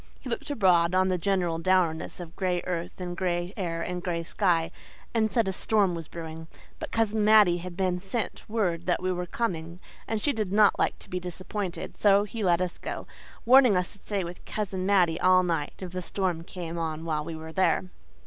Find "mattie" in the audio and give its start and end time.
7.23-7.59, 14.87-15.21